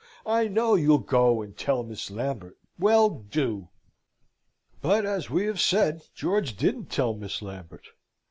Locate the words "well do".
2.79-3.67